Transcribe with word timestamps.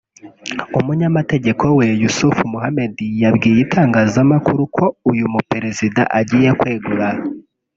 umunyamategeko 0.79 1.65
we 1.77 1.87
Yusuf 2.01 2.35
Mohamed 2.51 2.95
yabwiye 3.23 3.59
itangazamakuru 3.65 4.61
ko 4.75 4.85
uyu 5.11 5.25
muperezida 5.33 6.01
agiye 6.19 6.49
kwegura 6.59 7.07